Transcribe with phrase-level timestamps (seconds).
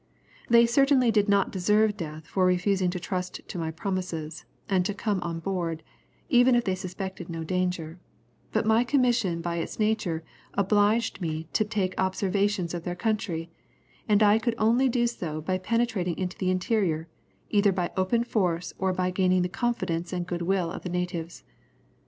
[0.49, 4.95] They certainly did not deserve death for refusing to trust to my promises, and to
[4.95, 5.83] come on board,
[6.27, 7.99] even if they suspected no danger;
[8.51, 10.23] but my commission by its nature
[10.55, 13.51] obliged me to take observations of their country,
[14.09, 17.07] and I could only do so by penetrating into the interior,
[17.51, 21.43] either by open force or by gaining the confidence and good will of the natives.